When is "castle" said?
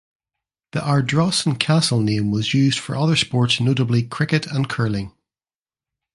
1.59-1.99